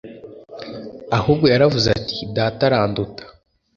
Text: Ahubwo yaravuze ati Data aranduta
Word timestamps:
Ahubwo 1.17 1.45
yaravuze 1.53 1.87
ati 1.97 2.17
Data 2.37 2.61
aranduta 2.69 3.23